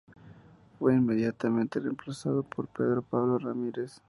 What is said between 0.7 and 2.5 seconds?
Fue inmediatamente reemplazado